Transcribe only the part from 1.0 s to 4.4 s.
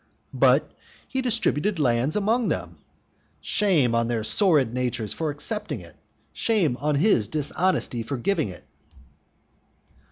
he distributed land among them". Shame on their